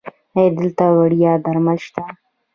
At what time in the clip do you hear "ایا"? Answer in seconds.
0.35-0.45